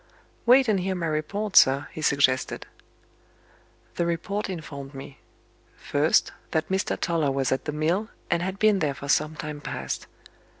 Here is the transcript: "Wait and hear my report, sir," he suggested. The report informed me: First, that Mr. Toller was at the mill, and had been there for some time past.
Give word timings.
"Wait 0.47 0.67
and 0.67 0.79
hear 0.79 0.95
my 0.95 1.05
report, 1.05 1.55
sir," 1.55 1.87
he 1.91 2.01
suggested. 2.01 2.65
The 3.97 4.05
report 4.07 4.49
informed 4.49 4.95
me: 4.95 5.19
First, 5.75 6.31
that 6.49 6.69
Mr. 6.69 6.99
Toller 6.99 7.29
was 7.29 7.51
at 7.51 7.65
the 7.65 7.71
mill, 7.71 8.09
and 8.31 8.41
had 8.41 8.57
been 8.57 8.79
there 8.79 8.95
for 8.95 9.07
some 9.07 9.35
time 9.35 9.61
past. 9.61 10.07